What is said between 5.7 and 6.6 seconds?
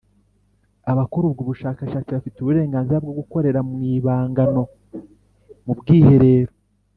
bwiherero.